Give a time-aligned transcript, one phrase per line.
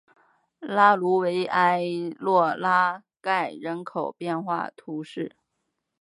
[0.61, 1.83] 拉卢维埃
[2.17, 5.35] 洛拉盖人口变化图示